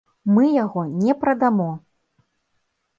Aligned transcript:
Мы 0.37 0.45
яго 0.53 0.81
не 1.03 1.13
прадамо! 1.21 1.71